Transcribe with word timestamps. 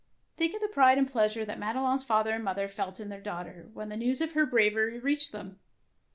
Think 0.35 0.55
of 0.55 0.61
the 0.61 0.67
pride 0.67 0.97
and 0.97 1.07
pleasure 1.07 1.45
that 1.45 1.59
Madelon's 1.59 2.03
father 2.03 2.31
and 2.31 2.43
mother 2.43 2.67
felt 2.67 2.99
in 2.99 3.09
their 3.09 3.21
daughter 3.21 3.69
when 3.73 3.89
the 3.89 3.95
news 3.95 4.19
of 4.19 4.31
her 4.31 4.47
bravery 4.47 4.97
reached 4.97 5.31
them 5.31 5.59